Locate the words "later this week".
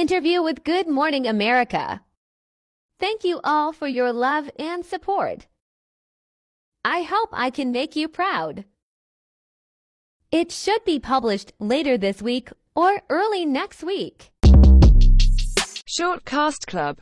11.58-12.48